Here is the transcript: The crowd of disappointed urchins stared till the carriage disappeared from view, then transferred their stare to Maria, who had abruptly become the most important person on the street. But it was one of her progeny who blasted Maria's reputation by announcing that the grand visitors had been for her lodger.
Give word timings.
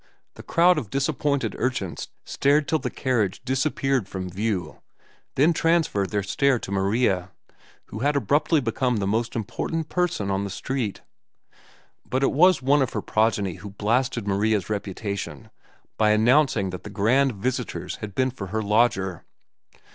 The 0.33 0.41
crowd 0.41 0.79
of 0.79 0.89
disappointed 0.89 1.55
urchins 1.59 2.07
stared 2.25 2.67
till 2.67 2.79
the 2.79 2.89
carriage 2.89 3.39
disappeared 3.45 4.09
from 4.09 4.31
view, 4.31 4.81
then 5.35 5.53
transferred 5.53 6.09
their 6.09 6.23
stare 6.23 6.57
to 6.57 6.71
Maria, 6.71 7.29
who 7.89 7.99
had 7.99 8.15
abruptly 8.15 8.61
become 8.61 8.97
the 8.97 9.05
most 9.05 9.35
important 9.35 9.89
person 9.89 10.31
on 10.31 10.43
the 10.43 10.49
street. 10.49 11.01
But 12.03 12.23
it 12.23 12.31
was 12.31 12.63
one 12.63 12.81
of 12.81 12.93
her 12.93 13.01
progeny 13.03 13.57
who 13.57 13.69
blasted 13.69 14.27
Maria's 14.27 14.71
reputation 14.71 15.51
by 15.99 16.09
announcing 16.09 16.71
that 16.71 16.81
the 16.83 16.89
grand 16.89 17.33
visitors 17.33 17.97
had 17.97 18.15
been 18.15 18.31
for 18.31 18.47
her 18.47 18.63
lodger. 18.63 19.23